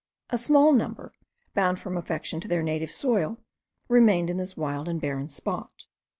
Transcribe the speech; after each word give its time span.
A 0.31 0.37
small 0.39 0.73
number, 0.73 1.13
bound 1.53 1.79
from 1.79 1.95
affection 1.95 2.39
to 2.39 2.47
their 2.47 2.63
native 2.63 2.89
soil, 2.91 3.37
remained 3.87 4.31
in 4.31 4.37
this 4.37 4.57
wild 4.57 4.89
and 4.89 4.99
barren 4.99 5.29
spot. 5.29 5.85